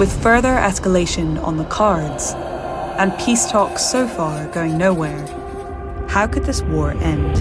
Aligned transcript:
With 0.00 0.22
further 0.22 0.56
escalation 0.56 1.38
on 1.44 1.56
the 1.56 1.64
cards 1.64 2.34
and 2.98 3.12
peace 3.18 3.50
talks 3.50 3.82
so 3.82 4.08
far 4.08 4.50
going 4.52 4.78
nowhere, 4.78 5.26
how 6.08 6.26
could 6.26 6.44
this 6.44 6.62
war 6.62 6.90
end? 6.90 7.38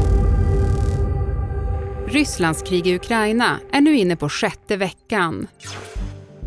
Rysslands 2.08 2.62
krig 2.62 2.88
i 2.88 2.96
Ukraina 2.96 3.60
är 3.72 3.82
nu 3.82 3.98
inne 3.98 4.16
på 4.16 4.30
sjätte 4.30 4.78
veckan. 4.78 5.48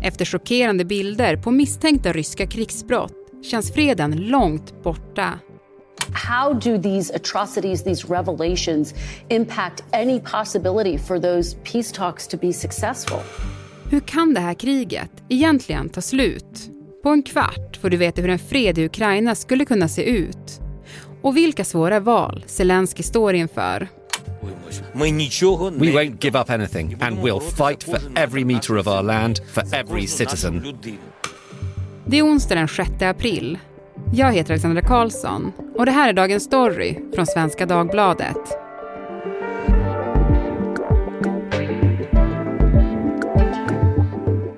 Efter 0.01 0.25
chockerande 0.25 0.85
bilder 0.85 1.35
på 1.35 1.51
misstänkta 1.51 2.13
ryska 2.13 2.47
krigsbrott 2.47 3.13
känns 3.43 3.73
freden 3.73 4.11
långt 4.11 4.83
borta. 4.83 5.39
How 6.13 6.53
do 6.53 6.81
these 6.81 7.15
atrocities, 7.15 7.83
these 7.83 8.07
revelations, 8.07 8.93
impact 9.29 9.83
any 9.93 10.19
possibility 10.19 10.97
for 10.97 11.19
those 11.19 11.57
peace 11.63 11.91
talks 11.95 12.27
to 12.27 12.37
be 12.37 12.53
successful? 12.53 13.19
Hur 13.89 13.99
kan 13.99 14.33
det 14.33 14.39
här 14.39 14.53
kriget 14.53 15.11
egentligen 15.29 15.89
ta 15.89 16.01
slut? 16.01 16.71
På 17.03 17.09
en 17.09 17.23
kvart 17.23 17.77
får 17.81 17.89
du 17.89 17.97
veta 17.97 18.21
hur 18.21 18.29
en 18.29 18.39
fred 18.39 18.77
i 18.77 18.85
Ukraina 18.85 19.35
skulle 19.35 19.65
kunna 19.65 19.87
se 19.87 20.03
ut. 20.03 20.61
Och 21.21 21.37
vilka 21.37 21.63
svåra 21.63 21.99
val 21.99 22.43
Zelensky 22.47 23.03
står 23.03 23.33
inför. 23.33 23.87
We 24.93 25.05
won't 25.91 26.17
give 26.23 26.39
up 26.39 26.49
anything 26.49 26.97
and 27.01 27.17
we'll 27.17 27.39
fight 27.39 27.83
for 27.83 27.99
every 28.15 28.45
meter 28.45 28.77
of 28.77 28.87
our 28.87 29.03
land, 29.03 29.39
for 29.53 29.63
every 29.73 30.07
citizen. 30.07 30.77
Det 32.05 32.19
är 32.19 32.23
onsdag 32.23 32.55
den 32.55 32.67
6 32.67 33.01
april. 33.01 33.59
Jag 34.13 34.33
heter 34.33 34.53
Alexandra 34.53 34.81
Karlsson 34.81 35.51
och 35.77 35.85
det 35.85 35.91
här 35.91 36.09
är 36.09 36.13
dagens 36.13 36.43
story 36.43 36.97
från 37.15 37.25
Svenska 37.25 37.65
Dagbladet. 37.65 38.66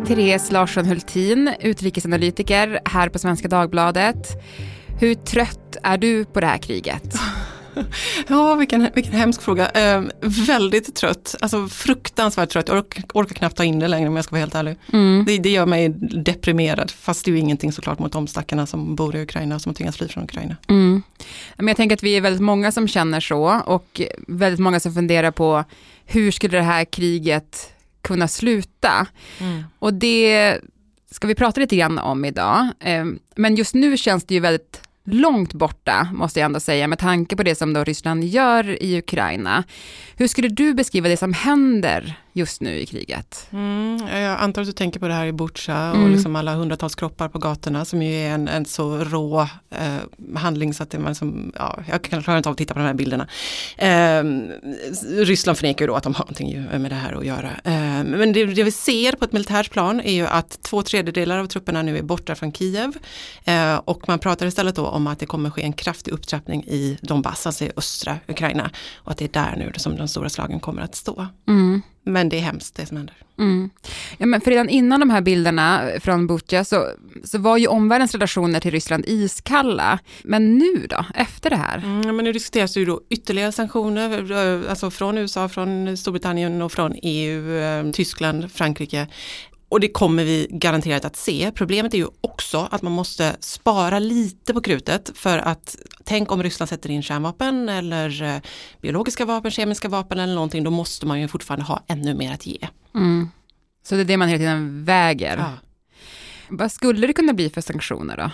Therese 0.10 0.52
Larsson 0.52 0.86
Hultin, 0.86 1.54
utrikesanalytiker 1.60 2.80
här 2.86 3.10
på 3.10 3.20
Svenska 3.20 3.48
Dagbladet. 3.48 4.28
Hur 5.00 5.16
trött 5.16 5.78
är 5.84 5.98
du 5.98 6.26
på 6.26 6.40
det 6.40 6.48
här 6.48 6.58
kriget? 6.58 7.16
Ja, 8.28 8.56
vilken, 8.56 8.90
vilken 8.96 9.14
hemsk 9.14 9.42
fråga. 9.42 9.70
Eh, 9.70 10.04
väldigt 10.48 10.96
trött, 10.96 11.36
alltså 11.42 11.68
fruktansvärt 11.68 12.50
trött. 12.50 12.68
Jag 12.68 12.78
orkar, 12.78 13.04
orkar 13.14 13.36
knappt 13.36 13.58
ta 13.58 13.64
in 13.64 13.80
det 13.80 13.88
längre 13.88 14.10
om 14.10 14.16
jag 14.16 14.26
ska 14.26 14.32
vara 14.32 14.40
helt 14.40 14.56
ärlig. 14.56 14.78
Mm. 14.94 15.26
Det, 15.28 15.38
det, 15.38 15.50
gör 15.50 15.66
mig 15.66 15.90
deprimerad, 16.26 16.92
fast 16.92 17.26
det 17.26 17.32
är 17.32 17.34
ju 17.34 17.40
ingenting 17.40 17.72
såklart 17.72 18.00
mot 18.00 18.12
de 18.12 18.28
stackarna 18.28 18.66
som 18.66 18.96
bor 18.96 19.16
i 19.16 19.22
Ukraina, 19.22 19.60
som 19.60 19.74
tvingas 19.74 19.98
fly 19.98 20.08
från 20.08 20.24
Ukraina. 20.24 20.56
Mm. 20.68 21.04
Men 21.58 21.68
jag 21.68 21.78
tänker 21.78 21.96
att 21.96 22.04
vi 22.04 22.18
är 22.18 22.22
väldigt 22.22 22.42
många 22.42 22.72
som 22.72 22.88
känner 22.88 23.20
så 23.20 23.62
och 23.66 24.02
väldigt 24.28 24.60
många 24.60 24.80
som 24.80 24.94
funderar 24.94 25.32
på 25.32 25.64
hur 26.06 26.32
skulle 26.32 26.58
det 26.58 26.64
här 26.64 26.86
kriget 26.86 27.74
kunna 28.02 28.28
sluta? 28.28 29.08
Mm. 29.40 29.64
Och 29.80 29.94
det 29.94 30.60
ska 31.12 31.28
vi 31.28 31.36
prata 31.36 31.62
lite 31.62 31.76
grann 31.76 32.00
om 32.00 32.26
idag. 32.26 32.68
Eh, 32.80 33.06
men 33.36 33.56
just 33.56 33.74
nu 33.74 33.98
känns 33.98 34.24
det 34.24 34.34
ju 34.34 34.40
väldigt 34.40 34.82
långt 35.04 35.54
borta, 35.54 36.10
måste 36.14 36.40
jag 36.40 36.46
ändå 36.46 36.60
säga, 36.60 36.88
med 36.88 37.00
tanke 37.00 37.36
på 37.36 37.44
det 37.44 37.56
som 37.56 37.74
då 37.74 37.84
Ryssland 37.84 38.24
gör 38.24 38.84
i 38.84 38.98
Ukraina. 38.98 39.64
Hur 40.16 40.28
skulle 40.28 40.48
du 40.48 40.74
beskriva 40.74 41.10
det 41.10 41.18
som 41.18 41.34
händer 41.34 42.20
just 42.40 42.62
nu 42.62 42.80
i 42.80 42.86
kriget? 42.86 43.48
Mm, 43.52 44.08
jag 44.08 44.40
antar 44.40 44.62
att 44.62 44.68
du 44.68 44.72
tänker 44.72 45.00
på 45.00 45.08
det 45.08 45.14
här 45.14 45.26
i 45.26 45.32
Butja 45.32 45.90
och 45.92 45.98
mm. 45.98 46.12
liksom 46.12 46.36
alla 46.36 46.56
hundratals 46.56 46.96
kroppar 46.96 47.30
på 47.30 47.40
gatorna 47.40 47.86
som 47.86 48.02
ju 48.02 48.14
är 48.14 48.30
en, 48.30 48.48
en 48.48 48.66
så 48.66 48.98
rå 48.98 49.42
eh, 49.70 50.38
handling 50.38 50.74
så 50.74 50.84
att 50.84 50.90
det 50.90 51.00
man 51.00 51.12
liksom, 51.12 51.52
ja, 51.56 51.80
jag 51.90 52.04
klarar 52.04 52.38
inte 52.38 52.50
av 52.50 52.54
att 52.54 52.58
titta 52.58 52.74
på 52.74 52.80
de 52.80 52.86
här 52.86 52.94
bilderna. 52.94 53.28
Eh, 53.78 54.24
Ryssland 55.26 55.58
förnekar 55.58 55.86
ju 55.86 55.88
då 55.88 55.96
att 55.96 56.04
de 56.04 56.14
har 56.16 56.26
någonting 56.26 56.82
med 56.82 56.92
det 56.92 56.96
här 56.96 57.14
att 57.14 57.26
göra. 57.26 57.50
Eh, 57.64 58.04
men 58.04 58.34
det, 58.34 58.46
det, 58.46 58.64
vi 58.64 58.72
ser 58.72 59.12
på 59.12 59.26
ett 59.26 59.32
militärt 59.32 59.72
plan 59.72 60.02
är 60.02 60.14
ju 60.14 60.28
att 60.28 60.62
två 60.62 60.82
tredjedelar 60.82 61.38
av 61.38 61.46
trupperna 61.46 61.82
nu 61.82 61.98
är 61.98 62.04
borta 62.04 62.36
från 62.36 62.54
Kiev 62.54 62.98
eh, 63.44 63.76
och 63.76 64.08
man 64.08 64.20
pratar 64.20 64.46
istället 64.46 64.76
då 64.76 64.88
om 64.88 65.08
att 65.08 65.20
det 65.20 65.26
kommer 65.26 65.50
ske 65.50 65.62
en 65.62 65.74
kraftig 65.74 66.12
upptrappning 66.12 66.64
i 66.64 66.98
Donbass, 67.02 67.46
alltså 67.46 67.66
i 67.66 67.72
östra 67.76 68.18
Ukraina 68.28 68.72
och 68.96 69.12
att 69.12 69.18
det 69.18 69.26
är 69.26 69.44
där 69.44 69.56
nu 69.58 69.72
som 69.78 69.98
de 69.98 70.08
stora 70.08 70.30
slagen 70.30 70.60
kommer 70.60 70.82
att 70.82 70.96
stå. 70.96 71.28
Mm. 71.48 71.82
Men 72.04 72.30
det 72.30 72.38
är 72.38 72.42
hemskt 72.42 72.76
det 72.76 72.86
som 72.86 72.98
händer. 72.98 73.16
Mm. 73.40 73.70
Ja, 74.18 74.26
men 74.26 74.42
för 74.42 74.52
redan 74.52 74.70
innan 74.70 75.00
de 75.00 75.10
här 75.10 75.22
bilderna 75.22 75.90
från 76.00 76.28
Butja 76.28 76.64
så, 76.64 76.92
så 77.24 77.38
var 77.38 77.58
ju 77.58 77.68
omvärldens 77.68 78.12
relationer 78.12 78.60
till 78.60 78.72
Ryssland 78.72 79.06
iskalla. 79.08 80.00
Men 80.24 80.58
nu 80.58 80.88
då, 80.90 81.06
efter 81.16 81.50
det 81.50 81.56
här? 81.56 81.78
Mm, 81.78 82.16
men 82.16 82.26
nu 82.26 82.34
diskuteras 82.34 82.78
ju 82.78 82.86
då 82.86 83.02
ytterligare 83.10 83.52
sanktioner, 83.52 84.32
alltså 84.70 84.92
från 84.92 85.18
USA, 85.18 85.50
från 85.50 85.98
Storbritannien 85.98 86.62
och 86.62 86.72
från 86.72 86.96
EU, 87.04 87.58
eh, 87.58 87.92
Tyskland, 87.92 88.52
Frankrike. 88.52 89.08
Och 89.70 89.80
det 89.80 89.90
kommer 89.90 90.24
vi 90.24 90.48
garanterat 90.50 91.06
att 91.06 91.16
se. 91.16 91.52
Problemet 91.56 91.94
är 91.94 91.98
ju 91.98 92.08
också 92.22 92.68
att 92.72 92.82
man 92.82 92.92
måste 92.92 93.36
spara 93.40 94.00
lite 94.00 94.54
på 94.54 94.62
krutet 94.62 95.12
för 95.16 95.38
att 95.38 95.76
tänk 96.04 96.32
om 96.32 96.44
Ryssland 96.44 96.70
sätter 96.70 96.90
in 96.90 97.04
kärnvapen 97.04 97.70
eller 97.70 98.24
eh, 98.24 98.42
biologiska 98.82 99.26
vapen, 99.26 99.52
kemiska 99.52 99.90
vapen 99.90 100.20
eller 100.20 100.34
någonting, 100.34 100.64
då 100.64 100.72
måste 100.72 101.06
man 101.06 101.22
ju 101.22 101.28
fortfarande 101.28 101.66
ha 101.66 101.84
ännu 101.88 102.14
mer 102.14 102.34
att 102.34 102.46
ge. 102.46 102.68
Mm. 102.96 103.30
Så 103.84 103.96
det 103.96 104.02
är 104.02 104.06
det 104.06 104.18
man 104.18 104.28
hela 104.28 104.40
tiden 104.40 104.86
väger. 104.86 105.38
Ja. 105.38 105.54
Vad 106.50 106.72
skulle 106.72 107.08
det 107.08 107.14
kunna 107.14 107.34
bli 107.34 107.50
för 107.50 107.62
sanktioner 107.62 108.18
då? 108.18 108.32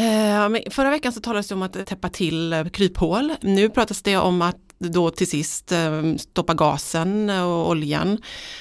Eh, 0.00 0.70
förra 0.70 0.90
veckan 0.90 1.12
så 1.12 1.20
talades 1.20 1.48
det 1.48 1.54
om 1.54 1.62
att 1.62 1.86
täppa 1.86 2.08
till 2.08 2.70
kryphål. 2.72 3.32
Nu 3.40 3.68
pratas 3.68 4.02
det 4.02 4.16
om 4.16 4.42
att 4.42 4.71
då 4.90 5.10
till 5.10 5.30
sist 5.30 5.72
eh, 5.72 6.02
stoppa 6.18 6.54
gasen 6.54 7.30
och 7.30 7.68
oljan. 7.68 8.18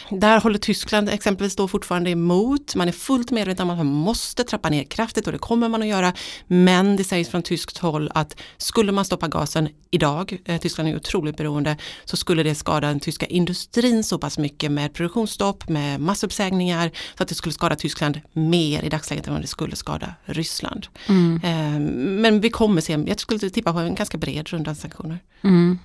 Där 0.10 0.42
håller 0.42 0.60
Tyskland 0.60 1.10
exempelvis 1.10 1.56
då 1.56 1.68
fortfarande 1.68 2.10
emot. 2.10 2.76
Man 2.76 2.88
är 2.88 2.92
fullt 2.92 3.32
medveten 3.32 3.64
om 3.64 3.70
att 3.70 3.78
man 3.78 3.86
måste 3.86 4.44
trappa 4.44 4.70
ner 4.70 4.84
kraftigt 4.84 5.26
och 5.26 5.34
det 5.34 5.40
kommer 5.40 5.70
man 5.70 5.82
att 5.82 5.88
göra. 5.88 6.14
Men 6.48 6.96
det 6.96 7.04
sägs 7.04 7.30
från 7.30 7.44
tyskt 7.44 7.78
håll 7.78 8.12
att 8.14 8.36
skulle 8.58 8.92
man 8.92 9.06
stoppa 9.06 9.28
gasen 9.28 9.70
idag, 9.92 10.38
eh, 10.46 10.62
Tyskland 10.62 10.90
är 10.90 10.96
otroligt 10.96 11.38
beroende, 11.38 11.78
så 12.06 12.18
skulle 12.18 12.44
det 12.44 12.56
skada 12.56 12.88
den 12.88 13.00
tyska 13.00 13.26
industrin 13.26 14.04
så 14.04 14.18
pass 14.18 14.38
mycket 14.38 14.72
med 14.72 14.94
produktionsstopp, 14.94 15.70
med 15.70 16.00
massuppsägningar, 16.00 16.92
så 17.18 17.24
att 17.24 17.30
det 17.30 17.36
skulle 17.36 17.54
skada 17.54 17.76
Tyskland 17.76 18.22
mer 18.34 18.84
i 18.84 18.90
dagsläget 18.90 19.28
än 19.28 19.34
vad 19.34 19.42
det 19.42 19.48
skulle 19.48 19.76
skada 19.76 20.14
Ryssland. 20.26 20.88
Mm. 21.08 21.42
Eh, 21.44 21.80
men 22.22 22.42
vi 22.42 22.50
kommer 22.50 22.82
se, 22.82 23.04
jag 23.08 23.20
skulle 23.20 23.50
tippa 23.50 23.74
på 23.74 23.80
en 23.80 23.96
ganska 23.96 24.18
bred 24.18 24.50
runda 24.50 24.76
sanktioner. 24.76 25.20
Mm. 25.44 25.80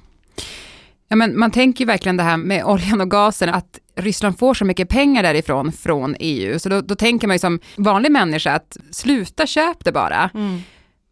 Ja, 1.08 1.16
men 1.16 1.38
man 1.38 1.50
tänker 1.50 1.80
ju 1.80 1.86
verkligen 1.86 2.16
det 2.16 2.22
här 2.22 2.36
med 2.36 2.64
oljan 2.64 3.00
och 3.00 3.10
gasen, 3.10 3.48
att 3.48 3.78
Ryssland 3.96 4.38
får 4.38 4.54
så 4.54 4.64
mycket 4.64 4.88
pengar 4.88 5.22
därifrån 5.22 5.72
från 5.72 6.16
EU, 6.20 6.58
så 6.58 6.68
då, 6.68 6.80
då 6.80 6.94
tänker 6.94 7.26
man 7.26 7.34
ju 7.34 7.38
som 7.38 7.60
vanlig 7.76 8.12
människa 8.12 8.52
att 8.52 8.76
sluta 8.90 9.46
köp 9.46 9.84
det 9.84 9.92
bara. 9.92 10.30
Mm. 10.34 10.60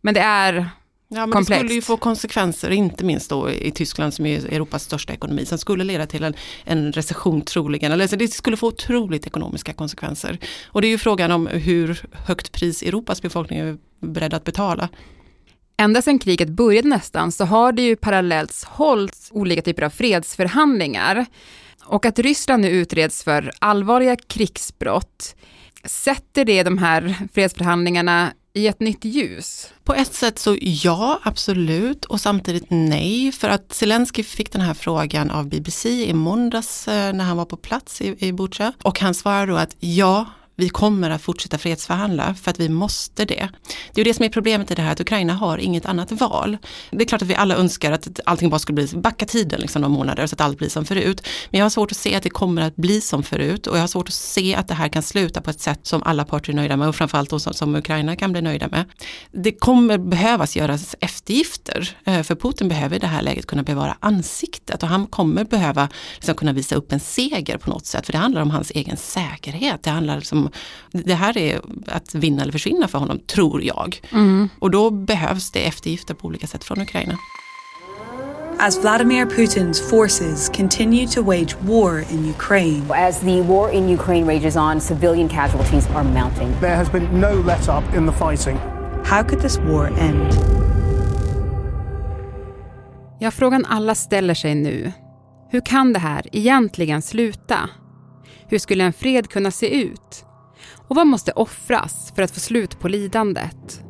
Men 0.00 0.14
det 0.14 0.20
är 0.20 0.70
Ja, 1.08 1.20
men 1.20 1.30
komplext. 1.30 1.48
det 1.48 1.58
skulle 1.58 1.74
ju 1.74 1.82
få 1.82 1.96
konsekvenser, 1.96 2.70
inte 2.70 3.04
minst 3.04 3.30
då 3.30 3.50
i 3.50 3.70
Tyskland 3.70 4.14
som 4.14 4.26
är 4.26 4.52
Europas 4.52 4.84
största 4.84 5.12
ekonomi, 5.12 5.46
som 5.46 5.58
skulle 5.58 5.84
leda 5.84 6.06
till 6.06 6.24
en, 6.24 6.34
en 6.64 6.92
recession 6.92 7.42
troligen. 7.42 7.92
Eller 7.92 8.16
det 8.16 8.28
skulle 8.28 8.56
få 8.56 8.66
otroligt 8.66 9.26
ekonomiska 9.26 9.72
konsekvenser. 9.72 10.38
Och 10.66 10.82
det 10.82 10.86
är 10.86 10.91
ju 10.91 10.98
frågan 10.98 11.30
om 11.30 11.46
hur 11.46 12.02
högt 12.12 12.52
pris 12.52 12.82
Europas 12.82 13.22
befolkning 13.22 13.58
är 13.58 13.76
beredd 14.00 14.34
att 14.34 14.44
betala. 14.44 14.88
Ända 15.76 16.02
sedan 16.02 16.18
kriget 16.18 16.48
började 16.48 16.88
nästan 16.88 17.32
så 17.32 17.44
har 17.44 17.72
det 17.72 17.82
ju 17.82 17.96
parallellt 17.96 18.64
hållits 18.64 19.28
olika 19.32 19.62
typer 19.62 19.82
av 19.82 19.90
fredsförhandlingar. 19.90 21.26
Och 21.84 22.06
att 22.06 22.18
Ryssland 22.18 22.62
nu 22.62 22.68
utreds 22.68 23.24
för 23.24 23.50
allvarliga 23.58 24.16
krigsbrott, 24.16 25.36
sätter 25.84 26.44
det 26.44 26.62
de 26.62 26.78
här 26.78 27.14
fredsförhandlingarna 27.32 28.32
i 28.52 28.66
ett 28.66 28.80
nytt 28.80 29.04
ljus? 29.04 29.72
På 29.84 29.94
ett 29.94 30.14
sätt 30.14 30.38
så 30.38 30.56
ja, 30.60 31.20
absolut 31.22 32.04
och 32.04 32.20
samtidigt 32.20 32.66
nej. 32.68 33.32
För 33.32 33.48
att 33.48 33.72
Zelensky 33.72 34.22
fick 34.22 34.52
den 34.52 34.60
här 34.60 34.74
frågan 34.74 35.30
av 35.30 35.48
BBC 35.48 36.04
i 36.04 36.14
måndags 36.14 36.88
eh, 36.88 37.12
när 37.12 37.24
han 37.24 37.36
var 37.36 37.44
på 37.44 37.56
plats 37.56 38.00
i, 38.00 38.16
i 38.18 38.32
Butja. 38.32 38.72
Och 38.82 39.00
han 39.00 39.14
svarade 39.14 39.52
då 39.52 39.58
att 39.58 39.76
ja, 39.80 40.27
vi 40.56 40.68
kommer 40.68 41.10
att 41.10 41.22
fortsätta 41.22 41.59
fredsförhandla 41.59 42.34
för 42.34 42.51
att 42.51 42.60
vi 42.60 42.68
måste 42.68 43.24
det. 43.24 43.48
Det 43.95 44.01
är 44.01 44.04
det 44.04 44.15
som 44.15 44.24
är 44.24 44.28
problemet 44.28 44.71
i 44.71 44.74
det 44.74 44.83
här, 44.83 44.92
att 44.92 45.01
Ukraina 45.01 45.33
har 45.33 45.59
inget 45.59 45.86
annat 45.86 46.12
val. 46.12 46.56
Det 46.91 47.04
är 47.04 47.09
klart 47.09 47.22
att 47.22 47.28
vi 47.28 47.34
alla 47.34 47.56
önskar 47.56 47.92
att 47.92 48.21
allting 48.24 48.51
bara 48.51 48.59
skulle 48.59 48.74
bli, 48.74 48.89
backa 48.97 49.27
tiden 49.27 49.60
liksom 49.60 49.83
några 49.83 49.95
månader 49.95 50.27
så 50.27 50.34
att 50.34 50.41
allt 50.41 50.59
blir 50.59 50.68
som 50.68 50.84
förut. 50.84 51.27
Men 51.51 51.59
jag 51.59 51.65
har 51.65 51.71
svårt 51.71 51.91
att 51.91 51.97
se 51.97 52.15
att 52.15 52.22
det 52.22 52.30
kommer 52.30 52.62
att 52.62 52.77
bli 52.77 53.01
som 53.01 53.22
förut 53.22 53.66
och 53.66 53.77
jag 53.77 53.80
har 53.80 53.89
svårt 53.89 54.09
att 54.09 54.15
se 54.15 54.54
att 54.54 54.68
det 54.68 54.74
här 54.74 54.89
kan 54.89 55.03
sluta 55.03 55.41
på 55.41 55.51
ett 55.51 55.60
sätt 55.60 55.80
som 55.83 56.03
alla 56.03 56.24
parter 56.24 56.53
är 56.53 56.56
nöjda 56.56 56.77
med 56.77 56.89
och 56.89 56.97
framförallt 56.97 57.30
då 57.30 57.39
som, 57.39 57.53
som 57.53 57.74
Ukraina 57.74 58.16
kan 58.16 58.33
bli 58.33 58.42
nöjda 58.42 58.68
med. 58.68 58.84
Det 59.33 59.53
kommer 59.53 59.98
behövas 59.98 60.56
göras 60.56 60.97
eftergifter 61.01 61.97
eh, 62.04 62.22
för 62.22 62.34
Putin 62.34 62.68
behöver 62.68 62.97
i 62.97 62.98
det 62.98 63.06
här 63.06 63.22
läget 63.22 63.47
kunna 63.47 63.62
bevara 63.62 63.97
ansiktet 64.01 64.83
och 64.83 64.89
han 64.89 65.06
kommer 65.06 65.45
behöva 65.45 65.89
liksom 66.15 66.34
kunna 66.34 66.53
visa 66.53 66.74
upp 66.74 66.92
en 66.92 67.01
seger 67.01 67.56
på 67.56 67.71
något 67.71 67.86
sätt 67.86 68.06
för 68.06 68.12
det 68.12 68.18
handlar 68.18 68.42
om 68.42 68.51
hans 68.51 68.71
egen 68.71 68.97
säkerhet. 68.97 69.83
Det 69.83 69.91
handlar 69.91 70.16
liksom 70.16 70.43
det 70.92 71.14
här 71.14 71.38
är 71.38 71.60
att 71.86 72.14
vinna 72.14 72.42
eller 72.42 72.52
försvinna 72.52 72.88
för 72.88 72.98
honom, 72.98 73.18
tror 73.18 73.62
jag. 73.62 74.00
Mm. 74.12 74.48
Och 74.58 74.70
då 74.70 74.91
behövs 74.91 75.50
det 75.50 75.66
eftergifter 75.66 76.14
på 76.14 76.26
olika 76.26 76.46
sätt 76.46 76.64
från 76.64 76.80
Ukraina. 76.80 77.18
as 78.58 78.78
Vladimir 78.78 79.26
Putin's 79.26 79.80
forces 79.91 80.48
continue 80.48 81.06
to 81.06 81.22
wage 81.22 81.54
war 81.62 81.98
in 82.10 82.30
Ukraine. 82.30 82.82
As 82.91 83.20
the 83.20 83.42
war 83.42 83.70
in 83.70 83.88
Ukraine 83.88 84.26
rages 84.26 84.56
on, 84.56 84.80
civilian 84.80 85.28
casualties 85.28 85.86
are 85.86 86.04
mounting. 86.04 86.54
There 86.60 86.76
has 86.76 86.88
been 86.92 87.20
no 87.20 87.42
let 87.42 87.68
up 87.68 87.84
in 87.94 88.06
the 88.06 88.12
fighting. 88.12 88.56
How 89.04 89.22
could 89.22 89.41
this 89.41 89.58
war 89.58 89.86
end? 89.86 90.34
Ja, 93.20 93.30
frågan 93.30 93.64
alla 93.64 93.94
ställer 93.94 94.34
sig 94.34 94.54
nu. 94.54 94.92
Hur 95.50 95.60
kan 95.60 95.92
det 95.92 95.98
här 95.98 96.26
egentligen 96.32 97.02
sluta? 97.02 97.70
Hur 98.48 98.58
skulle 98.58 98.84
en 98.84 98.92
fred 98.92 99.30
kunna 99.30 99.50
se 99.50 99.82
ut? 99.82 100.24
Och 100.89 100.97
vad 100.97 101.07
måste 101.07 101.33
offras 101.33 102.13
för 102.15 102.22
att 102.22 102.31
få 102.31 102.41
slut 102.41 102.81
på 102.81 102.89
lidandet? 102.89 103.81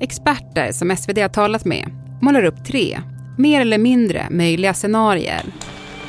Experter 0.00 0.72
som 0.72 0.96
SvD 0.96 1.18
har 1.18 1.28
talat 1.28 1.64
med 1.64 1.90
målar 2.22 2.44
upp 2.44 2.64
tre, 2.64 3.00
mer 3.38 3.60
eller 3.60 3.78
mindre 3.78 4.26
möjliga 4.30 4.74
scenarier. 4.74 5.42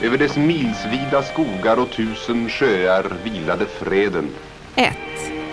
Över 0.04 0.18
dess 0.18 0.38
milsvida 0.38 1.24
skogar 1.24 1.80
och 1.80 1.92
tusen 1.92 2.50
sjöar 2.50 3.14
vilade 3.24 3.66
freden. 3.66 4.30
1. 4.76 4.98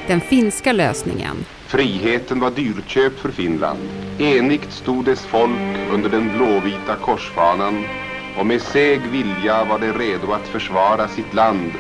Den 0.06 0.21
finska 0.21 0.73
lösningen. 0.73 1.37
Friheten 1.67 2.41
var 2.41 2.50
dyrköpt 2.50 3.19
för 3.19 3.31
Finland. 3.31 3.79
Enigt 4.19 4.73
stod 4.73 5.05
dess 5.05 5.27
folk 5.27 5.79
under 5.93 6.11
den 6.11 6.31
blåvita 6.37 6.97
korsfanan 7.00 7.85
och 8.39 8.47
med 8.47 8.62
seg 8.62 9.00
vilja 9.00 9.65
var 9.65 9.79
det 9.79 9.93
redo 9.93 10.32
att 10.32 10.49
försvara 10.49 11.09
sitt 11.09 11.35
land, 11.35 11.73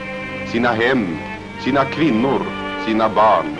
sina 0.52 0.72
hem, 0.72 1.16
sina 1.64 1.84
kvinnor, 1.84 2.42
sina 2.86 3.08
barn. 3.08 3.56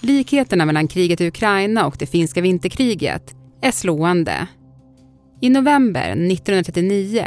Likheterna 0.00 0.66
mellan 0.66 0.88
kriget 0.88 1.20
i 1.20 1.28
Ukraina 1.28 1.86
och 1.86 1.96
det 1.98 2.06
finska 2.06 2.40
vinterkriget 2.40 3.34
är 3.60 3.70
slående. 3.70 4.46
I 5.40 5.50
november 5.50 6.10
1939 6.10 7.26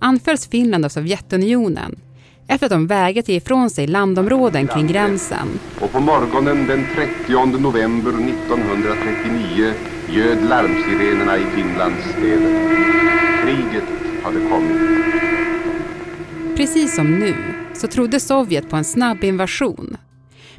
anfölls 0.00 0.48
Finland 0.48 0.84
av 0.84 0.88
Sovjetunionen 0.88 1.96
efter 2.48 2.66
att 2.66 2.72
de 2.72 2.86
vägrat 2.86 3.28
ge 3.28 3.36
ifrån 3.36 3.70
sig 3.70 3.86
landområden 3.86 4.66
kring 4.66 4.86
gränsen. 4.86 5.48
Och 5.80 5.92
på 5.92 6.00
morgonen 6.00 6.66
den 6.66 6.84
30 7.26 7.58
november 7.58 8.10
1939 8.10 9.72
ljöd 10.10 10.48
larmsirenerna 10.48 11.36
i 11.36 11.44
Finlands 11.44 12.04
städer. 12.10 12.76
Kriget 13.42 13.84
hade 14.22 14.40
kommit. 14.48 14.76
Precis 16.56 16.94
som 16.94 17.18
nu 17.18 17.55
så 17.76 17.86
trodde 17.86 18.20
Sovjet 18.20 18.70
på 18.70 18.76
en 18.76 18.84
snabb 18.84 19.24
invasion. 19.24 19.96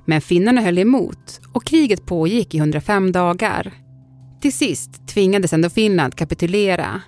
Men 0.05 0.21
finnarna 0.21 0.61
höll 0.61 0.77
emot 0.77 1.39
och 1.53 1.65
kriget 1.65 2.05
pågick 2.05 2.55
i 2.55 2.57
105 2.57 3.11
dagar. 3.11 3.73
Till 4.41 4.53
sist 4.53 5.07
tvingades 5.07 5.53
ändå 5.53 5.69
Finland 5.69 6.15
kapitulera. 6.15 7.01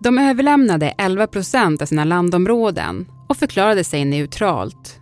De 0.00 0.18
överlämnade 0.18 0.94
11 0.98 1.26
procent 1.26 1.82
av 1.82 1.86
sina 1.86 2.04
landområden 2.04 3.06
och 3.28 3.36
förklarade 3.36 3.84
sig 3.84 4.04
neutralt. 4.04 5.00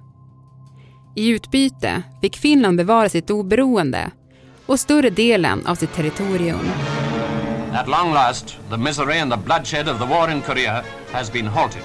I 1.16 1.28
utbyte 1.28 2.02
fick 2.20 2.36
Finland 2.36 2.76
bevara 2.76 3.08
sitt 3.08 3.30
oberoende 3.30 4.10
och 4.66 4.80
större 4.80 5.10
delen 5.10 5.66
av 5.66 5.74
sitt 5.74 5.94
territorium. 5.94 6.70
At 7.72 7.88
long 7.88 8.12
last, 8.12 8.58
the 8.70 8.76
misery 8.76 9.18
and 9.18 9.32
the 9.32 9.38
bloodshed 9.38 9.88
of 9.88 9.98
the 9.98 10.06
war 10.06 10.30
in 10.30 10.40
Korea 10.40 10.84
has 11.12 11.32
been 11.32 11.46
halted. 11.46 11.82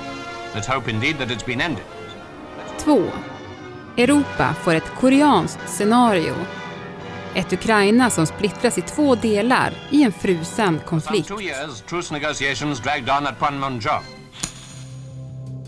Let's 0.56 0.68
hope 0.76 0.92
indeed 0.92 1.18
that 1.18 1.30
it's 1.30 1.46
been 1.46 1.62
ended. 1.62 1.99
2. 2.80 3.04
Europa 3.98 4.54
får 4.64 4.74
ett 4.74 4.96
koreanskt 5.00 5.70
scenario. 5.70 6.34
Ett 7.36 7.54
Ukraina 7.54 8.10
som 8.10 8.26
splittras 8.26 8.78
i 8.78 8.82
två 8.82 9.16
delar 9.16 9.74
i 9.90 10.04
en 10.04 10.12
frusen 10.12 10.80
konflikt. 10.86 11.32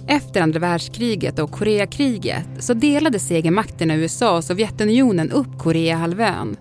Efter 0.08 0.42
andra 0.42 0.60
världskriget 0.60 1.40
och 1.40 1.52
Koreakriget 1.52 2.48
så 2.60 2.74
delade 2.74 3.20
segermakterna 3.20 3.96
USA 3.96 4.38
och 4.38 4.44
Sovjetunionen 4.44 5.32
upp 5.32 5.60
Koreahalvön. 5.60 6.58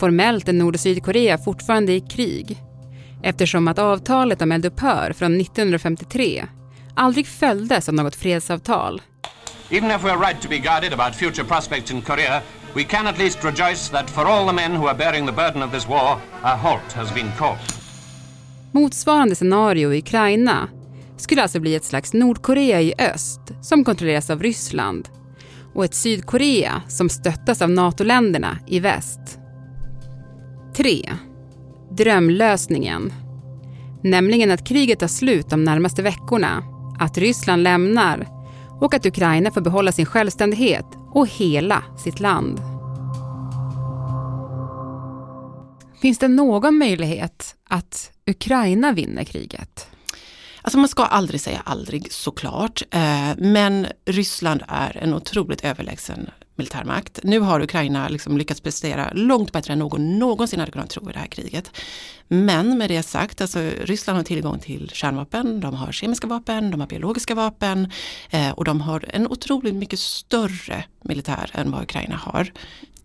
Formellt 0.00 0.48
är 0.48 0.52
Nord 0.52 0.74
och 0.74 0.80
Sydkorea 0.80 1.38
fortfarande 1.38 1.92
i 1.92 2.00
krig 2.00 2.62
eftersom 3.22 3.68
att 3.68 3.78
avtalet 3.78 4.42
om 4.42 4.52
eldupphör 4.52 5.12
från 5.12 5.40
1953 5.40 6.44
aldrig 6.94 7.26
följdes 7.26 7.88
av 7.88 7.94
något 7.94 8.16
fredsavtal. 8.16 9.02
Even 9.70 9.90
if 9.90 10.04
we're 10.04 10.16
right 10.16 10.40
to 10.42 10.48
be 10.48 10.58
guarded 10.58 10.92
about 10.92 11.14
future 11.14 11.44
prospects 11.44 11.90
in 11.90 12.02
Korea, 12.02 12.42
we 12.74 12.84
can 12.84 13.06
at 13.06 13.18
least 13.18 13.44
rejoice 13.44 13.88
that 13.90 14.10
for 14.10 14.24
all 14.24 14.46
the 14.46 14.52
men 14.52 14.76
who 14.76 14.86
are 14.86 14.94
bearing 14.94 15.26
the 15.26 15.32
burden 15.32 15.62
of 15.62 15.72
this 15.72 15.88
war, 15.88 16.20
a 16.42 16.56
halt 16.56 16.92
has 16.92 17.14
been 17.14 17.32
called. 17.38 17.58
Motsvarande 18.72 19.34
scenario 19.34 19.92
i 19.92 19.98
Ukraina 19.98 20.68
skulle 21.16 21.42
alltså 21.42 21.60
bli 21.60 21.74
ett 21.74 21.84
slags 21.84 22.12
Nordkorea 22.12 22.80
i 22.80 22.94
öst 22.98 23.40
som 23.60 23.84
kontrolleras 23.84 24.30
av 24.30 24.42
Ryssland 24.42 25.08
och 25.74 25.84
ett 25.84 25.94
Sydkorea 25.94 26.82
som 26.88 27.08
stöttas 27.08 27.62
av 27.62 27.70
NATO-länderna 27.70 28.58
i 28.66 28.80
väst. 28.80 29.38
3. 30.76 31.12
Drömlösningen. 31.90 33.12
Nämligen 34.02 34.50
att 34.50 34.66
kriget 34.66 35.00
tar 35.00 35.06
slut 35.06 35.50
de 35.50 35.64
närmaste 35.64 36.02
veckorna, 36.02 36.62
att 36.98 37.18
Ryssland 37.18 37.62
lämnar 37.62 38.35
och 38.80 38.94
att 38.94 39.06
Ukraina 39.06 39.50
får 39.50 39.60
behålla 39.60 39.92
sin 39.92 40.06
självständighet 40.06 40.86
och 41.14 41.28
hela 41.28 41.82
sitt 42.04 42.20
land. 42.20 42.60
Finns 46.00 46.18
det 46.18 46.28
någon 46.28 46.78
möjlighet 46.78 47.56
att 47.68 48.10
Ukraina 48.26 48.92
vinner 48.92 49.24
kriget? 49.24 49.88
Alltså 50.62 50.78
man 50.78 50.88
ska 50.88 51.04
aldrig 51.04 51.40
säga 51.40 51.62
aldrig 51.64 52.12
såklart, 52.12 52.82
eh, 52.90 53.30
men 53.38 53.86
Ryssland 54.04 54.62
är 54.68 54.96
en 54.96 55.14
otroligt 55.14 55.64
överlägsen 55.64 56.30
militärmakt. 56.56 57.20
Nu 57.22 57.40
har 57.40 57.60
Ukraina 57.60 58.08
liksom 58.08 58.38
lyckats 58.38 58.60
prestera 58.60 59.10
långt 59.12 59.52
bättre 59.52 59.72
än 59.72 59.78
någon 59.78 60.18
någonsin 60.18 60.60
hade 60.60 60.72
kunnat 60.72 60.90
tro 60.90 61.10
i 61.10 61.12
det 61.12 61.18
här 61.18 61.26
kriget. 61.26 61.70
Men 62.28 62.78
med 62.78 62.90
det 62.90 63.02
sagt, 63.02 63.40
alltså 63.40 63.58
Ryssland 63.80 64.16
har 64.16 64.24
tillgång 64.24 64.58
till 64.58 64.90
kärnvapen, 64.92 65.60
de 65.60 65.74
har 65.74 65.92
kemiska 65.92 66.26
vapen, 66.26 66.70
de 66.70 66.80
har 66.80 66.86
biologiska 66.86 67.34
vapen 67.34 67.90
eh, 68.30 68.50
och 68.50 68.64
de 68.64 68.80
har 68.80 69.04
en 69.08 69.26
otroligt 69.26 69.74
mycket 69.74 69.98
större 69.98 70.84
militär 71.02 71.50
än 71.54 71.70
vad 71.70 71.82
Ukraina 71.82 72.16
har. 72.16 72.52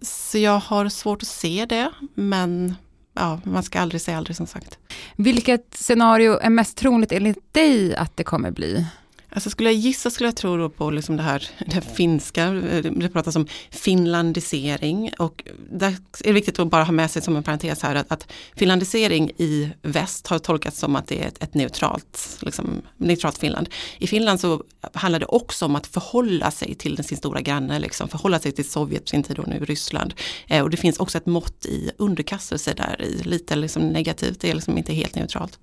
Så 0.02 0.38
jag 0.38 0.60
har 0.60 0.90
svårt 0.90 1.22
att 1.22 1.28
se 1.28 1.66
det, 1.70 1.92
men 2.14 2.76
ja, 3.14 3.40
man 3.44 3.64
ska 3.64 3.80
aldrig 3.80 4.02
säga 4.02 4.18
aldrig 4.18 4.36
som 4.38 4.48
sagt. 4.48 4.80
Vilket 5.16 5.76
scenario 5.76 6.40
är 6.40 6.50
mest 6.50 6.78
troligt 6.78 7.12
enligt 7.12 7.54
dig 7.54 7.96
att 7.96 8.18
det 8.18 8.24
kommer 8.24 8.52
bli? 8.52 8.86
Alltså 9.34 9.50
skulle 9.50 9.70
jag 9.70 9.80
gissa 9.80 10.10
skulle 10.10 10.28
jag 10.28 10.36
tro 10.36 10.70
på 10.70 10.92
liksom 10.92 11.18
det 11.18 11.24
här 11.24 11.50
det 11.68 11.82
finska, 11.82 12.44
eh, 12.44 12.84
det 12.84 13.10
pratas 13.10 13.36
om 13.36 13.48
finlandisering 13.70 15.12
och 15.20 15.44
där 15.72 15.88
är 16.20 16.28
det 16.28 16.32
viktigt 16.32 16.60
att 16.60 16.68
bara 16.68 16.84
ha 16.84 16.92
med 16.92 17.12
sig 17.12 17.22
som 17.22 17.36
en 17.36 17.44
parentes 17.44 17.82
här 17.82 17.96
att, 17.96 18.12
att 18.12 18.32
finlandisering 18.56 19.32
i 19.38 19.70
väst 19.82 20.28
har 20.28 20.40
tolkats 20.40 20.80
som 20.80 20.96
att 20.96 21.08
det 21.08 21.24
är 21.24 21.28
ett, 21.28 21.44
ett 21.44 21.54
neutralt, 21.54 22.38
liksom, 22.42 22.82
neutralt 22.98 23.38
Finland. 23.38 23.70
I 23.98 24.08
Finland 24.08 24.40
så 24.40 24.64
handlar 24.94 25.20
det 25.20 25.26
också 25.26 25.66
om 25.66 25.76
att 25.76 25.88
förhålla 25.88 26.52
sig 26.52 26.76
till 26.76 27.04
sin 27.04 27.18
stora 27.18 27.42
granne, 27.42 27.80
liksom, 27.80 28.08
förhålla 28.08 28.40
sig 28.40 28.52
till 28.52 28.70
Sovjet 28.70 29.04
på 29.04 29.08
sin 29.08 29.24
tid 29.24 29.40
och 29.40 29.48
nu 29.48 29.66
Ryssland. 29.66 30.14
Eh, 30.48 30.64
och 30.64 30.70
det 30.70 30.78
finns 30.78 30.98
också 30.98 31.18
ett 31.18 31.26
mått 31.26 31.66
i 31.66 31.92
underkastelse 31.98 32.74
där 32.74 33.02
i, 33.02 33.24
lite 33.24 33.56
liksom 33.56 33.90
negativt, 33.90 34.40
det 34.40 34.50
är 34.50 34.54
liksom 34.54 34.78
inte 34.78 34.94
helt 34.94 35.16
neutralt. 35.16 35.60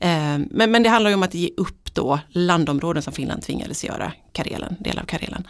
Eh, 0.00 0.38
men, 0.50 0.70
men 0.70 0.82
det 0.82 0.88
handlar 0.88 1.10
ju 1.10 1.14
om 1.14 1.22
att 1.22 1.34
ge 1.34 1.50
upp 1.56 1.81
upp 1.92 1.94
då 1.94 2.20
landområden 2.28 3.02
som 3.02 3.12
Finland 3.12 3.42
tvingades 3.42 3.84
göra, 3.84 4.12
Karelen, 4.32 4.76
del 4.80 4.98
av 4.98 5.04
Karelen. 5.04 5.46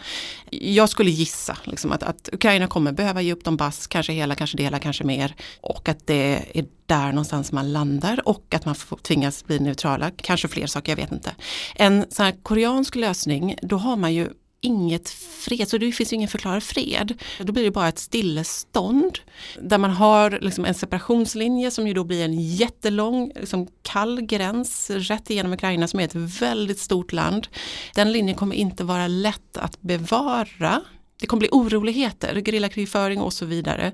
Jag 0.51 0.89
skulle 0.89 1.11
gissa 1.11 1.57
liksom, 1.65 1.93
att, 1.93 2.03
att 2.03 2.29
Ukraina 2.33 2.67
kommer 2.67 2.93
behöva 2.93 3.23
ge 3.23 3.33
upp 3.33 3.45
Donbass, 3.45 3.87
kanske 3.87 4.13
hela, 4.13 4.35
kanske 4.35 4.57
delar, 4.57 4.79
kanske 4.79 5.05
mer. 5.05 5.35
Och 5.61 5.89
att 5.89 6.07
det 6.07 6.59
är 6.59 6.65
där 6.87 7.13
någonstans 7.13 7.53
man 7.53 7.73
landar 7.73 8.21
och 8.29 8.55
att 8.55 8.65
man 8.65 8.75
får, 8.75 8.97
tvingas 8.97 9.45
bli 9.45 9.59
neutrala. 9.59 10.11
Kanske 10.17 10.49
fler 10.49 10.67
saker, 10.67 10.93
jag 10.93 10.97
vet 10.97 11.13
inte. 11.13 11.35
En 11.75 12.05
sån 12.11 12.25
här 12.25 12.35
koreansk 12.43 12.97
lösning, 12.97 13.57
då 13.63 13.77
har 13.77 13.97
man 13.97 14.15
ju 14.15 14.29
inget 14.63 15.09
fred, 15.11 15.69
så 15.69 15.79
det 15.79 15.93
finns 15.93 16.13
ju 16.13 16.17
ingen 16.17 16.29
förklarad 16.29 16.63
fred. 16.63 17.23
Då 17.41 17.53
blir 17.53 17.65
det 17.65 17.71
bara 17.71 17.89
ett 17.89 17.99
stillestånd 17.99 19.19
där 19.61 19.79
man 19.79 19.91
har 19.91 20.39
liksom 20.41 20.65
en 20.65 20.75
separationslinje 20.75 21.71
som 21.71 21.87
ju 21.87 21.95
då 21.95 22.05
blir 22.05 22.25
en 22.25 22.41
jättelång 22.41 23.33
liksom 23.37 23.69
kall 23.83 24.21
gräns 24.21 24.91
rätt 24.91 25.31
igenom 25.31 25.53
Ukraina 25.53 25.89
som 25.89 26.01
är 26.01 26.05
ett 26.05 26.15
väldigt 26.15 26.79
stort 26.79 27.13
land. 27.13 27.49
Den 27.95 28.13
linjen 28.13 28.37
kommer 28.37 28.57
inte 28.57 28.85
vara 28.85 29.09
lätt 29.09 29.57
att 29.57 29.81
bevara. 29.81 30.83
Det 31.21 31.27
kommer 31.27 31.41
bli 31.41 31.49
oroligheter, 31.53 32.43
gerillakrigföring 32.45 33.21
och 33.21 33.33
så 33.33 33.47
vidare. 33.47 33.93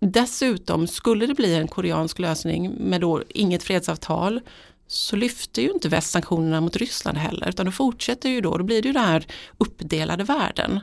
Dessutom 0.00 0.86
skulle 0.86 1.26
det 1.26 1.34
bli 1.34 1.54
en 1.54 1.68
koreansk 1.68 2.18
lösning 2.18 2.70
med 2.70 3.00
då 3.00 3.22
inget 3.28 3.62
fredsavtal 3.62 4.40
så 4.88 5.16
lyfter 5.16 5.62
ju 5.62 5.70
inte 5.70 5.88
väst 5.88 6.10
sanktionerna 6.10 6.60
mot 6.60 6.76
Ryssland 6.76 7.18
heller 7.18 7.48
utan 7.48 7.66
då 7.66 7.72
fortsätter 7.72 8.28
ju 8.28 8.40
då, 8.40 8.58
då 8.58 8.64
blir 8.64 8.82
det 8.82 8.88
ju 8.88 8.92
den 8.92 9.04
här 9.04 9.26
uppdelade 9.58 10.24
världen. 10.24 10.80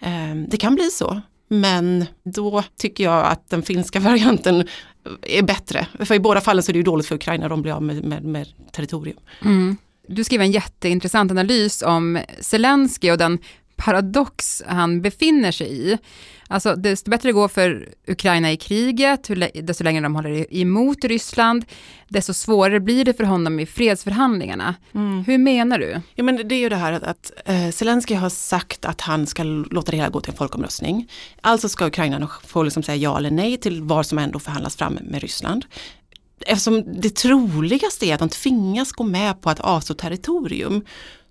Ehm, 0.00 0.48
det 0.48 0.56
kan 0.56 0.74
bli 0.74 0.90
så, 0.90 1.20
men 1.48 2.06
då 2.24 2.64
tycker 2.76 3.04
jag 3.04 3.26
att 3.26 3.50
den 3.50 3.62
finska 3.62 4.00
varianten 4.10 4.68
är 5.22 5.42
bättre. 5.42 5.86
För 6.04 6.14
i 6.14 6.20
båda 6.20 6.40
fallen 6.40 6.62
så 6.62 6.70
är 6.70 6.72
det 6.72 6.78
ju 6.78 6.82
dåligt 6.82 7.06
för 7.06 7.14
Ukraina, 7.14 7.48
de 7.48 7.62
blir 7.62 7.72
av 7.72 7.82
med, 7.82 8.04
med, 8.04 8.24
med 8.24 8.48
territorium. 8.72 9.18
Mm. 9.44 9.76
Du 10.08 10.24
skriver 10.24 10.44
en 10.44 10.52
jätteintressant 10.52 11.30
analys 11.30 11.82
om 11.82 12.20
Zelensky 12.40 13.10
och 13.10 13.18
den 13.18 13.38
paradox 13.76 14.62
han 14.66 15.02
befinner 15.02 15.52
sig 15.52 15.72
i. 15.72 15.98
Alltså 16.48 16.74
desto 16.76 17.10
bättre 17.10 17.28
det 17.28 17.32
går 17.32 17.48
för 17.48 17.88
Ukraina 18.06 18.52
i 18.52 18.56
kriget, 18.56 19.30
desto 19.62 19.84
längre 19.84 20.02
de 20.02 20.14
håller 20.14 20.54
emot 20.54 21.04
Ryssland, 21.04 21.64
desto 22.08 22.34
svårare 22.34 22.80
blir 22.80 23.04
det 23.04 23.14
för 23.14 23.24
honom 23.24 23.60
i 23.60 23.66
fredsförhandlingarna. 23.66 24.74
Mm. 24.94 25.24
Hur 25.24 25.38
menar 25.38 25.78
du? 25.78 26.00
Ja, 26.14 26.24
men 26.24 26.48
det 26.48 26.54
är 26.54 26.58
ju 26.58 26.68
det 26.68 26.76
här 26.76 26.92
att, 26.92 27.02
att 27.02 27.32
eh, 27.44 27.70
Zelensky 27.70 28.14
har 28.14 28.28
sagt 28.28 28.84
att 28.84 29.00
han 29.00 29.26
ska 29.26 29.42
låta 29.42 29.90
det 29.90 29.96
hela 29.96 30.08
gå 30.08 30.20
till 30.20 30.30
en 30.30 30.36
folkomröstning. 30.36 31.10
Alltså 31.40 31.68
ska 31.68 31.86
Ukraina 31.86 32.30
få 32.46 32.62
liksom 32.62 32.82
säga 32.82 32.96
ja 32.96 33.18
eller 33.18 33.30
nej 33.30 33.56
till 33.56 33.82
vad 33.82 34.06
som 34.06 34.18
ändå 34.18 34.38
förhandlas 34.38 34.76
fram 34.76 34.98
med 35.02 35.22
Ryssland 35.22 35.64
eftersom 36.46 37.00
det 37.00 37.16
troligaste 37.16 38.06
är 38.06 38.14
att 38.14 38.20
de 38.20 38.28
tvingas 38.28 38.92
gå 38.92 39.04
med 39.04 39.40
på 39.40 39.50
att 39.50 39.60
avstå 39.60 39.94
territorium 39.94 40.84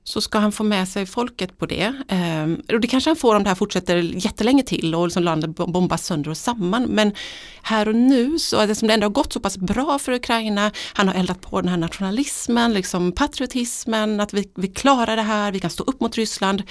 så 0.04 0.22
ska 0.22 0.40
han 0.40 0.52
få 0.52 0.64
med 0.64 0.88
sig 0.88 1.06
folket 1.06 1.58
på 1.58 1.66
det. 1.66 1.94
Eh, 2.08 2.74
och 2.76 2.80
det 2.80 2.88
kanske 2.88 3.10
han 3.10 3.18
får 3.18 3.36
om 3.36 3.44
det 3.44 3.50
här 3.50 3.56
fortsätter 3.56 3.98
jättelänge 3.98 4.64
till 4.64 4.96
och 4.96 5.08
liksom 5.08 5.24
landet 5.24 5.56
bombas 5.56 6.06
sönder 6.06 6.30
och 6.30 6.38
samman. 6.38 6.84
Men 6.84 7.14
här 7.62 7.88
och 7.88 7.96
nu 7.96 8.40
så 8.40 8.58
är 8.58 8.68
det 8.68 8.76
som 8.76 8.88
det 8.88 8.94
ändå 8.94 9.06
har 9.06 9.12
gått 9.12 9.34
så 9.34 9.40
pass 9.40 9.58
bra 9.58 10.00
för 10.00 10.12
Ukraina, 10.12 10.72
han 10.94 11.08
har 11.08 11.16
eldat 11.16 11.42
på 11.42 11.62
den 11.62 11.70
här 11.70 11.78
nationalismen, 11.78 12.74
liksom 12.74 13.12
patriotismen, 13.12 14.20
att 14.20 14.34
vi, 14.34 14.52
vi 14.56 14.68
klarar 14.68 15.16
det 15.16 15.22
här, 15.22 15.52
vi 15.52 15.60
kan 15.60 15.70
stå 15.70 15.84
upp 15.84 16.02
mot 16.02 16.16
Ryssland. 16.16 16.64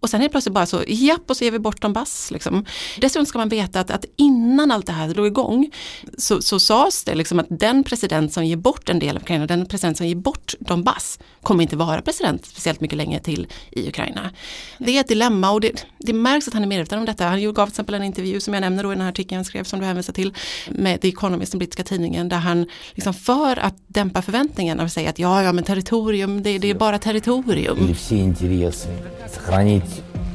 Och 0.00 0.10
sen 0.10 0.20
är 0.20 0.24
det 0.24 0.30
plötsligt 0.30 0.54
bara 0.54 0.66
så, 0.66 0.84
japp 0.86 1.30
och 1.30 1.36
så 1.36 1.44
är 1.44 1.50
vi 1.50 1.58
bort 1.58 1.82
Donbass. 1.82 2.30
Liksom. 2.30 2.64
Dessutom 3.00 3.26
ska 3.26 3.38
man 3.38 3.48
veta 3.48 3.80
att, 3.80 3.90
att 3.90 4.04
innan 4.16 4.70
allt 4.70 4.86
det 4.86 4.92
här 4.92 5.08
drog 5.08 5.26
igång 5.26 5.70
så, 6.18 6.42
så 6.42 6.60
sades 6.60 7.04
det 7.04 7.14
liksom 7.14 7.38
att 7.38 7.46
den 7.50 7.84
president 7.84 8.32
som 8.32 8.44
ger 8.44 8.56
bort 8.56 8.88
en 8.88 8.98
del 8.98 9.16
av 9.16 9.22
Ukraina, 9.22 9.46
den 9.46 9.66
president 9.66 9.96
som 9.96 10.06
ger 10.06 10.14
bort 10.14 10.54
Donbass 10.58 11.18
kommer 11.42 11.62
inte 11.62 11.76
vara 11.76 12.02
president 12.02 12.46
speciellt 12.46 12.80
mycket 12.80 12.96
längre 12.96 13.20
till 13.20 13.46
i 13.70 13.88
Ukraina. 13.88 14.30
Det 14.78 14.96
är 14.96 15.00
ett 15.00 15.08
dilemma 15.08 15.50
och 15.50 15.60
det, 15.60 15.86
det 15.98 16.12
märks 16.12 16.48
att 16.48 16.54
han 16.54 16.62
är 16.62 16.66
medveten 16.66 16.98
om 16.98 17.04
detta. 17.04 17.24
Han 17.24 17.54
gav 17.54 17.66
till 17.66 17.72
exempel 17.72 17.94
en 17.94 18.02
intervju 18.02 18.40
som 18.40 18.54
jag 18.54 18.60
nämner 18.60 18.82
då 18.82 18.92
i 18.92 18.94
den 18.94 19.02
här 19.02 19.08
artikeln 19.08 19.36
jag 19.36 19.46
skrev 19.46 19.64
som 19.64 19.80
du 19.80 19.86
hänvisar 19.86 20.12
till 20.12 20.34
med 20.70 21.00
The 21.00 21.08
Economist, 21.08 21.52
den 21.52 21.58
brittiska 21.58 21.82
tidningen, 21.82 22.28
där 22.28 22.38
han 22.38 22.66
liksom 22.92 23.14
för 23.14 23.58
att 23.58 23.74
dämpa 23.86 24.22
förväntningarna 24.22 24.82
och 24.82 24.92
säga 24.92 25.10
att 25.10 25.18
ja, 25.18 25.42
ja 25.42 25.52
men 25.52 25.64
territorium, 25.64 26.42
det, 26.42 26.58
det 26.58 26.70
är 26.70 26.74
bara 26.74 26.98
territorium 26.98 27.78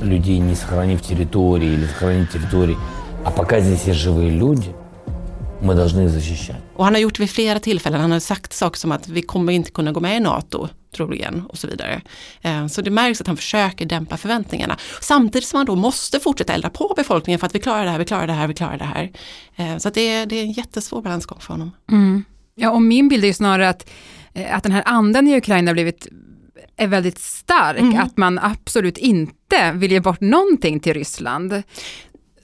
людей, 0.03 0.39
не 0.39 0.55
сохранив 0.55 1.03
территории 1.03 1.75
или 1.75 1.87
сохранить 1.87 2.31
территории. 2.31 2.77
А 3.25 3.31
пока 3.31 3.61
здесь 3.61 3.85
есть 3.85 4.01
живые 4.01 4.31
люди, 4.31 4.75
мы 5.61 5.75
должны 5.75 6.09
защищать. 6.09 6.57
Och 6.77 6.85
han 6.85 6.95
har 6.95 7.01
gjort 7.01 7.15
det 7.15 7.21
vid 7.21 7.31
flera 7.31 7.61
tillfällen. 7.61 8.01
Han 8.01 8.13
har 8.13 8.21
sagt 8.21 8.53
saker 8.53 8.79
som 8.79 8.93
att 8.93 9.09
vi 9.09 9.23
kommer 9.23 9.53
inte 9.53 9.71
kunna 9.71 9.93
gå 9.93 10.01
med 10.01 10.17
i 10.17 10.21
NATO 10.21 10.69
troligen 10.97 11.47
och 11.49 11.59
så 11.59 11.67
vidare. 11.67 12.01
Eh, 12.43 12.67
så 12.67 12.83
det 12.83 12.91
märks 12.91 13.21
att 13.21 13.27
han 13.27 13.37
försöker 13.37 13.87
dämpa 13.87 14.17
förväntningarna. 14.17 14.77
Samtidigt 15.01 15.49
som 15.49 15.57
han 15.57 15.67
då 15.67 15.75
måste 15.75 16.21
fortsätta 16.21 16.53
elda 16.53 16.71
på 16.71 16.95
befolkningen 16.97 17.39
för 17.39 17.47
att 17.47 17.55
vi 17.55 17.59
klarar 17.59 17.85
det 17.85 17.91
här, 17.91 17.99
vi 17.99 18.05
klarar 18.05 18.27
det 18.27 18.33
här, 18.33 18.49
vi 18.49 18.55
klarar 18.55 18.79
det 18.79 18.85
här. 18.85 19.11
Eh, 19.57 19.79
så 19.79 19.91
det 19.91 20.01
är, 20.01 20.27
det 20.27 20.37
är 20.37 20.43
en 20.43 20.53
jättesvår 20.53 21.03
balansgång 21.03 21.41
för 21.41 21.55
honom. 21.55 21.71
Mm. 21.91 22.25
Ja, 22.55 22.71
och 22.71 22.83
min 22.83 23.09
bild 23.09 23.25
är 23.25 23.29
ju 23.29 23.35
snarare 23.35 23.69
att, 23.69 23.91
eh, 24.35 24.57
att 24.57 24.63
den 24.63 24.73
här 24.73 24.83
anden 24.87 25.29
i 25.29 25.37
Ukraina 25.37 25.69
har 25.69 25.75
blivit 25.75 26.09
är 26.82 26.88
väldigt 26.88 27.20
stark, 27.20 27.80
mm. 27.80 28.00
att 28.00 28.18
man 28.18 28.40
absolut 28.40 28.98
inte 28.98 29.72
vill 29.72 29.92
ge 29.92 30.00
bort 30.00 30.22
någonting 30.22 30.80
till 30.80 30.94
Ryssland. 30.94 31.64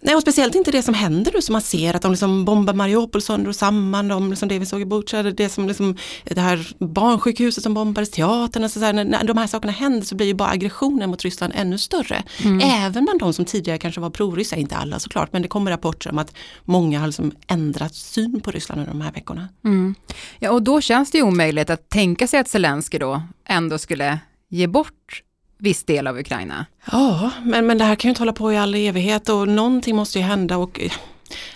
Nej, 0.02 0.16
och 0.16 0.22
speciellt 0.22 0.56
inte 0.56 0.72
det 0.72 0.82
som 0.82 0.94
händer 0.94 1.32
nu 1.36 1.42
som 1.42 1.54
man 1.54 1.62
ser 1.62 1.94
att 1.94 2.02
de 2.02 2.12
liksom 2.12 2.46
bombar 2.46 2.74
Mariupol 2.74 3.22
sönder 3.22 3.50
och 3.50 3.56
samman, 3.56 4.08
de, 4.08 4.30
liksom 4.30 4.50
det 4.50 4.60
vi 4.60 4.66
såg 4.66 4.82
i 4.82 4.86
Butja, 4.86 5.24
det 5.24 5.50
som 5.50 5.68
liksom, 5.68 5.96
det 6.24 6.42
här 6.42 6.76
barnsjukhuset 6.80 7.64
som 7.64 7.74
bombades, 7.74 8.12
teatern, 8.12 8.64
och 8.64 8.72
så 8.72 8.80
där, 8.80 8.94
när 8.94 9.24
de 9.24 9.38
här 9.38 9.48
sakerna 9.48 9.74
händer 9.74 10.02
så 10.02 10.16
blir 10.16 10.28
ju 10.28 10.34
bara 10.34 10.50
aggressionen 10.50 11.10
mot 11.10 11.24
Ryssland 11.24 11.54
ännu 11.56 11.78
större. 11.78 12.24
Mm. 12.44 12.60
Även 12.64 13.06
bland 13.06 13.20
de 13.20 13.34
som 13.34 13.46
tidigare 13.46 13.78
kanske 13.78 14.02
var 14.02 14.10
proryssa, 14.10 14.56
inte 14.56 14.76
alla 14.76 15.00
såklart, 15.00 15.34
men 15.34 15.42
det 15.42 15.48
kommer 15.48 15.72
rapporter 15.72 16.12
om 16.12 16.18
att 16.18 16.34
många 16.66 17.00
har 17.00 17.08
liksom 17.08 17.32
ändrat 17.48 17.96
syn 17.96 18.42
på 18.42 18.52
Ryssland 18.52 18.82
under 18.82 18.92
de 18.92 19.02
här 19.02 19.12
veckorna. 19.12 19.50
Mm. 19.66 19.96
Ja, 20.40 20.52
och 20.52 20.64
då 20.64 20.82
känns 20.82 21.12
det 21.12 21.18
ju 21.18 21.24
omöjligt 21.24 21.70
att 21.70 21.90
tänka 21.90 22.28
sig 22.28 22.40
att 22.40 22.48
Zelensky 22.48 22.98
då 22.98 23.22
ändå 23.46 23.78
skulle 23.78 24.20
ge 24.50 24.68
bort 24.68 25.24
viss 25.60 25.84
del 25.84 26.08
av 26.08 26.18
Ukraina. 26.18 26.66
Ja, 26.92 27.32
men, 27.44 27.68
men 27.68 27.78
det 27.78 27.84
här 27.84 27.96
kan 27.96 28.10
ju 28.10 28.12
inte 28.12 28.22
hålla 28.22 28.34
på 28.34 28.54
i 28.54 28.58
all 28.58 28.76
evighet 28.76 29.30
och 29.30 29.48
någonting 29.48 29.96
måste 29.96 30.20
ju 30.20 30.26
hända 30.26 30.58
och 30.58 30.80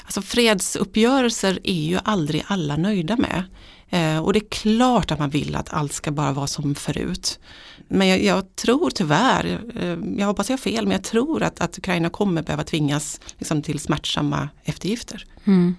alltså 0.03 0.21
fredsuppgörelser 0.21 1.59
är 1.63 1.81
ju 1.81 1.99
aldrig 2.03 2.43
alla 2.47 2.77
nöjda 2.77 3.17
med. 3.17 3.43
Eh, 3.89 4.23
och 4.23 4.33
det 4.33 4.39
är 4.39 4.49
klart 4.49 5.11
att 5.11 5.19
man 5.19 5.29
vill 5.29 5.55
att 5.55 5.73
allt 5.73 5.93
ska 5.93 6.11
bara 6.11 6.31
vara 6.31 6.47
som 6.47 6.75
förut. 6.75 7.39
Men 7.87 8.07
jag, 8.07 8.23
jag 8.23 8.55
tror 8.55 8.89
tyvärr, 8.89 9.59
eh, 9.79 9.97
jag 10.17 10.27
hoppas 10.27 10.49
jag 10.49 10.53
har 10.53 10.61
fel, 10.61 10.85
men 10.85 10.91
jag 10.91 11.03
tror 11.03 11.43
att, 11.43 11.61
att 11.61 11.77
Ukraina 11.77 12.09
kommer 12.09 12.43
behöva 12.43 12.63
tvingas 12.63 13.19
liksom, 13.37 13.61
till 13.61 13.79
smärtsamma 13.79 14.49
eftergifter. 14.63 15.25
Mm. 15.45 15.75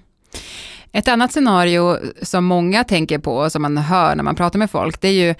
Ett 0.92 1.08
annat 1.08 1.32
scenario 1.32 1.98
som 2.22 2.44
många 2.44 2.84
tänker 2.84 3.18
på, 3.18 3.50
som 3.50 3.62
man 3.62 3.78
hör 3.78 4.14
när 4.14 4.22
man 4.22 4.34
pratar 4.34 4.58
med 4.58 4.70
folk, 4.70 5.00
det 5.00 5.08
är 5.08 5.26
ju 5.26 5.34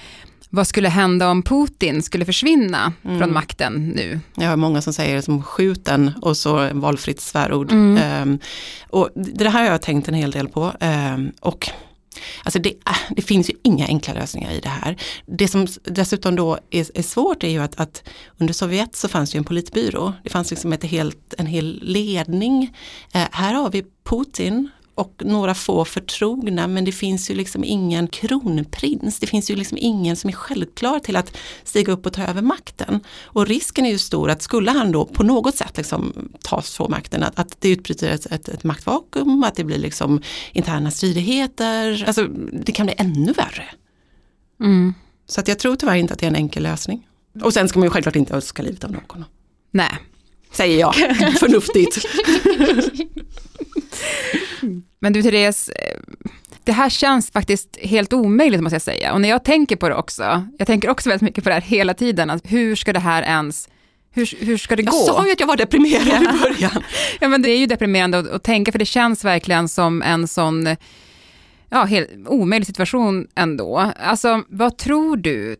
vad 0.55 0.67
skulle 0.67 0.89
hända 0.89 1.31
om 1.31 1.43
Putin 1.43 2.03
skulle 2.03 2.25
försvinna 2.25 2.93
mm. 3.05 3.19
från 3.19 3.33
makten 3.33 3.89
nu? 3.89 4.21
Jag 4.35 4.49
har 4.49 4.57
många 4.57 4.83
som 4.83 4.93
säger 4.93 5.21
som 5.21 5.43
skjuten 5.43 6.11
och 6.23 6.37
så 6.37 6.69
valfritt 6.73 7.21
svärord. 7.21 7.73
Mm. 7.73 8.23
Um, 8.23 8.39
och 8.91 9.11
det 9.15 9.49
här 9.49 9.65
har 9.65 9.71
jag 9.71 9.83
tänkt 9.83 10.09
en 10.09 10.15
hel 10.15 10.31
del 10.31 10.49
på. 10.49 10.73
Um, 10.81 11.33
och 11.41 11.71
Alltså 12.45 12.59
det, 12.59 12.69
äh, 12.69 12.97
det, 13.17 13.23
finns 13.23 13.51
ju 13.51 13.55
inga 13.63 13.87
enkla 13.87 14.15
lösningar 14.15 14.51
i 14.51 14.61
det 14.61 14.69
här. 14.69 14.97
Det 15.27 15.49
som 15.49 15.67
dessutom 15.85 16.37
då 16.37 16.59
är, 16.71 16.99
är 16.99 17.03
svårt 17.03 17.45
är 17.45 17.49
ju 17.49 17.59
att, 17.59 17.81
att, 17.81 18.09
under 18.39 18.55
Sovjet 18.55 18.97
så 18.97 19.09
fanns 19.09 19.31
det 19.31 19.35
ju 19.35 19.39
en 19.39 19.45
politbyrå. 19.45 20.13
Det 20.25 20.31
fanns 20.31 20.51
liksom 20.51 20.73
ett 20.73 20.85
helt, 20.85 21.35
en 21.39 21.47
hel 21.47 21.81
ledning. 21.83 22.77
Eh, 23.13 23.29
här 23.33 23.55
har 23.55 23.71
vi 23.71 23.85
Putin 24.05 24.69
och 24.95 25.23
några 25.25 25.55
få 25.55 25.85
förtrogna 25.85 26.67
men 26.67 26.85
det 26.85 26.93
finns 26.93 27.31
ju 27.31 27.35
liksom 27.35 27.65
ingen 27.65 28.09
kronprins. 28.09 29.19
Det 29.19 29.27
finns 29.27 29.51
ju 29.51 29.57
liksom 29.57 29.79
ingen 29.81 30.17
som 30.17 30.31
är 30.31 30.35
självklar 30.35 30.99
till 30.99 31.17
att 31.17 31.37
stiga 31.65 31.93
upp 31.93 32.07
och 32.07 32.13
ta 32.13 32.23
över 32.23 32.43
makten. 32.43 33.01
Och 33.23 33.47
risken 33.47 33.87
är 33.87 33.91
ju 33.91 33.99
stor 33.99 34.31
att 34.31 34.43
skulle 34.43 34.71
han 34.71 34.93
då 34.93 35.05
på 35.05 35.23
något 35.23 35.57
sätt 35.57 35.77
liksom 35.77 36.29
tas 36.43 36.77
från 36.77 36.91
makten, 36.91 37.23
att, 37.23 37.39
att 37.39 37.57
det 37.61 37.69
utbryter 37.69 38.11
ett, 38.11 38.27
ett, 38.27 38.49
ett 38.49 38.65
maktvakuum, 38.65 39.45
att 39.45 39.55
det 39.55 39.65
blir 39.65 39.79
liksom 39.79 40.23
interna 40.53 40.91
stridigheter. 40.91 42.05
Alltså 42.07 42.27
det 42.53 42.73
kan 42.73 42.87
bli 42.87 42.95
ännu 42.99 43.33
värre. 43.33 43.65
Mm. 44.61 44.95
Så 45.27 45.41
att 45.41 45.49
jag 45.49 45.59
tror 45.59 45.77
tyvärr 45.77 45.95
inte 45.95 46.15
att 46.15 46.21
det 46.21 46.27
är 46.27 46.31
en 46.31 46.37
enkel 46.37 46.63
lösning. 46.63 47.09
Och 47.43 47.55
sen 47.55 47.69
ska 47.69 47.79
man 47.79 47.87
ju 47.87 47.91
självklart 47.91 48.17
inte 48.17 48.35
önska 48.35 48.63
livet 48.63 48.85
av 48.85 48.93
någon. 48.93 49.25
Nej. 49.71 49.99
Säger 50.53 50.81
jag, 50.81 50.95
förnuftigt. 51.39 52.07
Men 54.99 55.13
du 55.13 55.23
Therese, 55.23 55.69
eh, 55.69 55.99
det 56.65 56.73
här 56.73 56.89
känns 56.89 57.31
faktiskt 57.31 57.79
helt 57.83 58.13
omöjligt 58.13 58.61
måste 58.61 58.75
jag 58.75 58.83
säga. 58.83 59.13
Och 59.13 59.21
när 59.21 59.29
jag 59.29 59.45
tänker 59.45 59.77
på 59.77 59.89
det 59.89 59.95
också, 59.95 60.47
jag 60.59 60.67
tänker 60.67 60.91
också 60.91 61.09
väldigt 61.09 61.23
mycket 61.23 61.45
på 61.45 61.51
det 61.51 61.55
här 61.55 61.63
hela 61.63 61.95
tiden, 61.95 62.31
att 62.31 62.43
hur 62.45 62.77
ska 62.77 62.93
det 62.93 62.99
här 63.01 63.23
ens 63.23 63.69
hur, 64.15 64.45
hur 64.45 64.57
ska 64.57 64.77
det 64.77 64.83
gå? 64.83 64.97
Jag 64.97 65.07
sa 65.07 65.27
ju 65.27 65.33
att 65.33 65.41
jag 65.41 65.47
var 65.47 65.57
deprimerad 65.57 66.23
i 66.23 66.39
början. 66.39 66.83
ja 67.21 67.29
men 67.29 67.43
det 67.43 67.51
är 67.51 67.59
ju 67.59 67.67
deprimerande 67.67 68.19
att, 68.19 68.31
att 68.31 68.43
tänka 68.43 68.73
för 68.73 68.79
det 68.79 68.85
känns 68.85 69.25
verkligen 69.25 69.69
som 69.69 70.03
en 70.03 70.29
sån 70.29 70.77
ja, 71.71 71.85
helt 71.85 72.11
omöjlig 72.27 72.67
situation 72.67 73.27
ändå. 73.35 73.93
Alltså 74.01 74.43
vad 74.49 74.79
tror 74.79 75.17
du, 75.17 75.57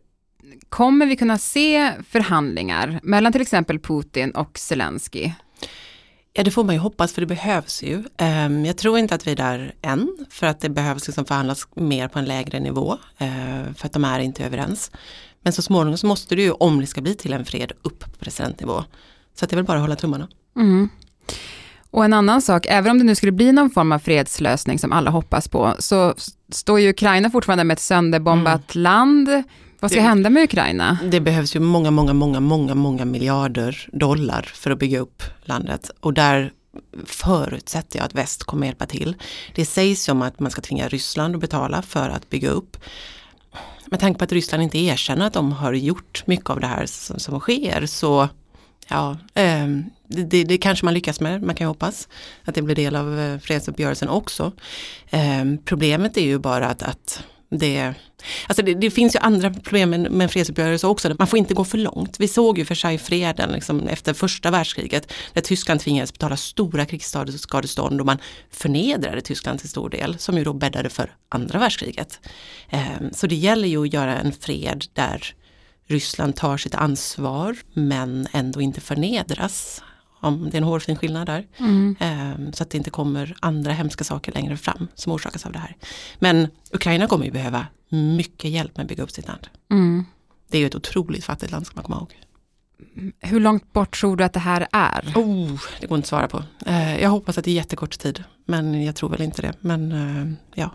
kommer 0.69 1.05
vi 1.05 1.15
kunna 1.15 1.37
se 1.37 1.91
förhandlingar 2.09 2.99
mellan 3.03 3.31
till 3.31 3.41
exempel 3.41 3.79
Putin 3.79 4.31
och 4.31 4.57
Zelensky? 4.57 5.31
Ja 6.35 6.43
det 6.43 6.51
får 6.51 6.63
man 6.63 6.75
ju 6.75 6.81
hoppas 6.81 7.13
för 7.13 7.21
det 7.21 7.27
behövs 7.27 7.83
ju. 7.83 8.03
Ehm, 8.17 8.65
jag 8.65 8.77
tror 8.77 8.99
inte 8.99 9.15
att 9.15 9.27
vi 9.27 9.31
är 9.31 9.35
där 9.35 9.73
än 9.81 10.17
för 10.29 10.47
att 10.47 10.59
det 10.59 10.69
behövs 10.69 11.07
liksom 11.07 11.25
förhandlas 11.25 11.67
mer 11.75 12.07
på 12.07 12.19
en 12.19 12.25
lägre 12.25 12.59
nivå 12.59 12.97
eh, 13.17 13.73
för 13.75 13.85
att 13.85 13.93
de 13.93 14.05
är 14.05 14.19
inte 14.19 14.45
överens. 14.45 14.91
Men 15.41 15.53
så 15.53 15.61
småningom 15.61 15.97
så 15.97 16.07
måste 16.07 16.35
det 16.35 16.41
ju 16.41 16.51
om 16.51 16.81
det 16.81 16.87
ska 16.87 17.01
bli 17.01 17.15
till 17.15 17.33
en 17.33 17.45
fred 17.45 17.71
upp 17.81 17.99
på 17.99 18.19
presidentnivå. 18.19 18.83
Så 19.35 19.45
att 19.45 19.49
det 19.49 19.53
är 19.53 19.55
väl 19.55 19.65
bara 19.65 19.77
att 19.77 19.83
hålla 19.83 19.95
tummarna. 19.95 20.27
Mm. 20.55 20.89
Och 21.91 22.05
en 22.05 22.13
annan 22.13 22.41
sak, 22.41 22.65
även 22.69 22.91
om 22.91 22.97
det 22.97 23.03
nu 23.03 23.15
skulle 23.15 23.31
bli 23.31 23.51
någon 23.51 23.69
form 23.69 23.91
av 23.91 23.99
fredslösning 23.99 24.79
som 24.79 24.91
alla 24.91 25.11
hoppas 25.11 25.47
på, 25.47 25.73
så 25.79 26.13
står 26.51 26.79
ju 26.79 26.89
Ukraina 26.89 27.29
fortfarande 27.29 27.63
med 27.63 27.73
ett 27.73 27.79
sönderbombat 27.79 28.75
mm. 28.75 28.83
land. 28.83 29.43
Vad 29.83 29.91
ska 29.91 29.99
det, 29.99 30.07
hända 30.07 30.29
med 30.29 30.43
Ukraina? 30.43 30.97
Det 31.11 31.19
behövs 31.19 31.55
ju 31.55 31.59
många, 31.59 31.91
många, 31.91 32.13
många, 32.13 32.39
många, 32.39 32.75
många 32.75 33.05
miljarder 33.05 33.89
dollar 33.91 34.41
för 34.53 34.71
att 34.71 34.79
bygga 34.79 34.99
upp 34.99 35.23
landet. 35.41 35.91
Och 35.99 36.13
där 36.13 36.51
förutsätter 37.05 37.99
jag 37.99 38.05
att 38.05 38.15
väst 38.15 38.43
kommer 38.43 38.67
hjälpa 38.67 38.85
till. 38.85 39.15
Det 39.55 39.65
sägs 39.65 40.09
ju 40.09 40.11
om 40.11 40.21
att 40.21 40.39
man 40.39 40.51
ska 40.51 40.61
tvinga 40.61 40.87
Ryssland 40.87 41.35
att 41.35 41.41
betala 41.41 41.81
för 41.81 42.09
att 42.09 42.29
bygga 42.29 42.49
upp. 42.49 42.77
Med 43.85 43.99
tanke 43.99 44.17
på 44.17 44.23
att 44.23 44.31
Ryssland 44.31 44.63
inte 44.63 44.79
erkänner 44.79 45.27
att 45.27 45.33
de 45.33 45.51
har 45.51 45.73
gjort 45.73 46.23
mycket 46.27 46.49
av 46.49 46.59
det 46.59 46.67
här 46.67 46.85
som, 46.85 47.19
som 47.19 47.39
sker 47.39 47.85
så 47.85 48.29
ja, 48.87 49.17
eh, 49.33 49.67
det, 50.07 50.23
det, 50.23 50.43
det, 50.43 50.57
kanske 50.57 50.85
man 50.85 50.93
lyckas 50.93 51.19
med, 51.19 51.43
man 51.43 51.55
kan 51.55 51.65
ju 51.65 51.69
hoppas 51.69 52.07
att 52.43 52.55
det 52.55 52.61
blir 52.61 52.75
del 52.75 52.95
av 52.95 53.19
eh, 53.19 53.39
fredsuppgörelsen 53.39 54.09
också. 54.09 54.51
Eh, 55.09 55.45
problemet 55.65 56.17
är 56.17 56.25
ju 56.25 56.39
bara 56.39 56.67
att, 56.67 56.83
att 56.83 57.23
det, 57.57 57.93
alltså 58.47 58.63
det, 58.63 58.73
det, 58.73 58.91
finns 58.91 59.15
ju 59.15 59.19
andra 59.19 59.49
problem 59.49 59.89
med, 59.89 60.11
med 60.11 60.31
fredsuppgörelse 60.31 60.87
också. 60.87 61.15
Man 61.19 61.27
får 61.27 61.39
inte 61.39 61.53
gå 61.53 61.65
för 61.65 61.77
långt. 61.77 62.19
Vi 62.19 62.27
såg 62.27 62.57
ju 62.57 62.63
Versaillesfreden 62.63 63.51
liksom 63.51 63.87
efter 63.87 64.13
första 64.13 64.51
världskriget 64.51 65.13
där 65.33 65.41
Tyskland 65.41 65.79
tvingades 65.79 66.13
betala 66.13 66.37
stora 66.37 66.85
krigsskadestånd 66.85 67.99
och 67.99 68.05
man 68.05 68.17
förnedrade 68.51 69.21
Tyskland 69.21 69.59
till 69.59 69.69
stor 69.69 69.89
del 69.89 70.17
som 70.17 70.37
ju 70.37 70.43
då 70.43 70.53
bäddade 70.53 70.89
för 70.89 71.15
andra 71.29 71.59
världskriget. 71.59 72.19
Eh, 72.69 72.81
så 73.11 73.27
det 73.27 73.35
gäller 73.35 73.67
ju 73.67 73.83
att 73.83 73.93
göra 73.93 74.17
en 74.17 74.33
fred 74.33 74.85
där 74.93 75.35
Ryssland 75.87 76.35
tar 76.35 76.57
sitt 76.57 76.75
ansvar 76.75 77.57
men 77.73 78.27
ändå 78.31 78.61
inte 78.61 78.81
förnedras. 78.81 79.81
Om 80.23 80.49
det 80.49 80.57
är 80.57 80.61
en 80.61 80.67
hårfin 80.67 80.95
skillnad 80.95 81.27
där. 81.27 81.47
Mm. 81.57 81.95
Ehm, 81.99 82.53
så 82.53 82.63
att 82.63 82.69
det 82.69 82.77
inte 82.77 82.89
kommer 82.89 83.35
andra 83.39 83.71
hemska 83.71 84.03
saker 84.03 84.31
längre 84.31 84.57
fram 84.57 84.87
som 84.95 85.11
orsakas 85.11 85.45
av 85.45 85.51
det 85.51 85.59
här. 85.59 85.75
Men 86.19 86.47
Ukraina 86.71 87.07
kommer 87.07 87.25
ju 87.25 87.31
behöva 87.31 87.67
mycket 87.89 88.51
hjälp 88.51 88.77
med 88.77 88.83
att 88.83 88.89
bygga 88.89 89.03
upp 89.03 89.11
sitt 89.11 89.27
land. 89.27 89.47
Mm. 89.71 90.05
Det 90.49 90.57
är 90.57 90.61
ju 90.61 90.67
ett 90.67 90.75
otroligt 90.75 91.25
fattigt 91.25 91.51
land 91.51 91.65
ska 91.65 91.75
man 91.75 91.83
komma 91.83 91.97
ihåg. 91.97 92.13
Hur 93.19 93.39
långt 93.39 93.73
bort 93.73 93.99
tror 93.99 94.17
du 94.17 94.23
att 94.23 94.33
det 94.33 94.39
här 94.39 94.67
är? 94.71 95.13
Oh, 95.15 95.61
det 95.81 95.87
går 95.87 95.95
inte 95.97 96.05
att 96.05 96.07
svara 96.07 96.27
på. 96.27 96.43
Ehm, 96.65 96.99
jag 96.99 97.09
hoppas 97.09 97.37
att 97.37 97.45
det 97.45 97.51
är 97.51 97.55
jättekort 97.55 97.99
tid, 97.99 98.23
men 98.45 98.83
jag 98.83 98.95
tror 98.95 99.09
väl 99.09 99.21
inte 99.21 99.41
det. 99.41 99.53
Men 99.59 99.91
ehm, 99.91 100.35
ja, 100.55 100.69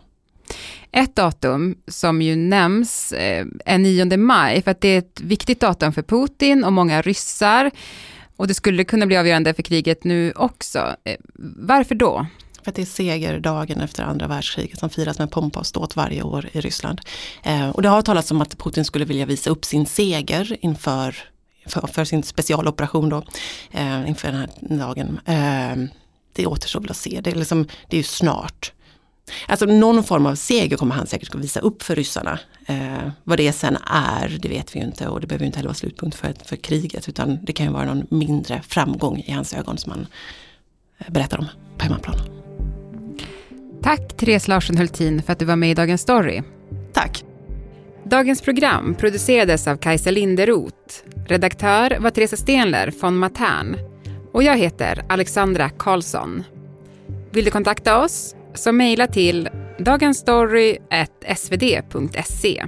ett 0.92 1.16
datum 1.16 1.76
som 1.88 2.22
ju 2.22 2.36
nämns 2.36 3.12
eh, 3.12 3.46
är 3.64 3.78
9 3.78 4.16
maj, 4.16 4.62
för 4.62 4.70
att 4.70 4.80
det 4.80 4.88
är 4.88 4.98
ett 4.98 5.20
viktigt 5.20 5.60
datum 5.60 5.92
för 5.92 6.02
Putin 6.02 6.64
och 6.64 6.72
många 6.72 7.02
ryssar. 7.02 7.70
Och 8.38 8.46
det 8.46 8.54
skulle 8.54 8.84
kunna 8.84 9.06
bli 9.06 9.16
avgörande 9.16 9.54
för 9.54 9.62
kriget 9.62 10.04
nu 10.04 10.32
också. 10.32 10.96
Eh, 11.04 11.16
varför 11.56 11.94
då? 11.94 12.26
För 12.62 12.70
att 12.70 12.76
det 12.76 12.82
är 12.82 12.86
segerdagen 12.86 13.80
efter 13.80 14.02
andra 14.02 14.26
världskriget 14.26 14.78
som 14.78 14.90
firas 14.90 15.18
med 15.18 15.30
pompa 15.30 15.60
och 15.60 15.66
ståt 15.66 15.96
varje 15.96 16.22
år 16.22 16.48
i 16.52 16.60
Ryssland. 16.60 17.00
Eh, 17.42 17.68
och 17.68 17.82
det 17.82 17.88
har 17.88 18.02
talats 18.02 18.30
om 18.30 18.40
att 18.40 18.58
Putin 18.58 18.84
skulle 18.84 19.04
vilja 19.04 19.26
visa 19.26 19.50
upp 19.50 19.64
sin 19.64 19.86
seger 19.86 20.56
inför 20.60 21.16
för, 21.66 21.86
för 21.86 22.04
sin 22.04 22.22
specialoperation 22.22 23.08
då, 23.08 23.22
eh, 23.70 24.08
inför 24.08 24.28
den 24.28 24.40
här 24.40 24.48
dagen. 24.78 25.20
Eh, 25.24 25.90
det 26.32 26.46
återstår 26.46 26.80
väl 26.80 26.90
att 26.90 26.96
se, 26.96 27.20
det 27.20 27.30
är, 27.30 27.34
liksom, 27.34 27.68
det 27.88 27.96
är 27.96 27.98
ju 27.98 28.04
snart. 28.04 28.72
Alltså 29.48 29.66
någon 29.66 30.04
form 30.04 30.26
av 30.26 30.34
seger 30.34 30.76
kommer 30.76 30.94
han 30.94 31.06
säkert 31.06 31.34
att 31.34 31.40
visa 31.40 31.60
upp 31.60 31.82
för 31.82 31.96
ryssarna. 31.96 32.38
Eh, 32.66 33.10
vad 33.24 33.38
det 33.38 33.52
sen 33.52 33.76
är, 33.86 34.38
det 34.40 34.48
vet 34.48 34.76
vi 34.76 34.80
ju 34.80 34.86
inte 34.86 35.08
och 35.08 35.20
det 35.20 35.26
behöver 35.26 35.46
inte 35.46 35.58
heller 35.58 35.68
vara 35.68 35.74
slutpunkt 35.74 36.16
för, 36.16 36.34
för 36.44 36.56
kriget 36.56 37.08
utan 37.08 37.38
det 37.42 37.52
kan 37.52 37.66
ju 37.66 37.72
vara 37.72 37.84
någon 37.84 38.06
mindre 38.10 38.62
framgång 38.68 39.24
i 39.26 39.32
hans 39.32 39.54
ögon 39.54 39.78
som 39.78 39.92
han 39.92 40.06
eh, 40.98 41.10
berättar 41.10 41.38
om 41.38 41.46
på 41.76 41.84
hemmaplan. 41.84 42.16
Tack 43.82 44.16
Therese 44.16 44.48
Larsson 44.48 44.76
Hultin 44.76 45.22
för 45.22 45.32
att 45.32 45.38
du 45.38 45.44
var 45.44 45.56
med 45.56 45.70
i 45.70 45.74
Dagens 45.74 46.00
Story. 46.00 46.42
Tack. 46.92 47.24
Dagens 48.04 48.42
program 48.42 48.94
producerades 48.94 49.66
av 49.66 49.76
Kajsa 49.76 50.10
Linderoth. 50.10 50.74
Redaktör 51.26 51.98
var 52.00 52.10
Teresa 52.10 52.36
Stenler 52.36 52.92
von 53.00 53.16
Matern. 53.16 53.76
Och 54.32 54.42
jag 54.42 54.58
heter 54.58 55.04
Alexandra 55.08 55.70
Karlsson. 55.70 56.44
Vill 57.30 57.44
du 57.44 57.50
kontakta 57.50 58.04
oss 58.04 58.34
så 58.54 58.72
mejla 58.72 59.06
till 59.06 59.48
dagensstory.svd.se. 59.78 62.64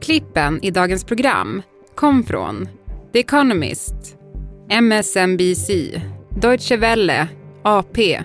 Klippen 0.00 0.58
i 0.62 0.70
dagens 0.70 1.04
program 1.04 1.62
kom 1.94 2.24
från 2.24 2.68
The 3.12 3.18
Economist, 3.18 4.16
MSNBC, 4.70 5.70
Deutsche 6.40 6.76
Welle, 6.76 7.28
AP 7.62 8.22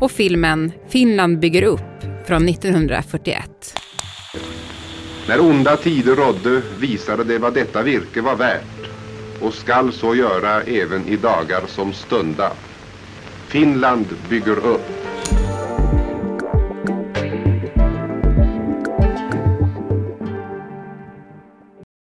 och 0.00 0.10
filmen 0.10 0.72
Finland 0.88 1.38
bygger 1.38 1.62
upp 1.62 2.04
från 2.26 2.48
1941. 2.48 3.74
När 5.28 5.40
onda 5.40 5.76
tider 5.76 6.16
rådde 6.16 6.62
visade 6.78 7.24
det 7.24 7.38
vad 7.38 7.54
detta 7.54 7.82
virke 7.82 8.20
var 8.20 8.36
värt 8.36 8.90
och 9.40 9.54
skall 9.54 9.92
så 9.92 10.14
göra 10.14 10.62
även 10.62 11.06
i 11.06 11.16
dagar 11.16 11.62
som 11.66 11.92
stunda. 11.92 12.52
Finland 13.48 14.06
bygger 14.28 14.58
upp 14.58 15.07